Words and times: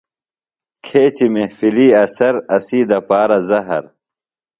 کھیچیۡ 0.85 1.31
محفلی 1.33 1.87
اثر، 2.03 2.33
اسی 2.55 2.79
دپارہ 2.89 3.39
زہر 3.49 3.83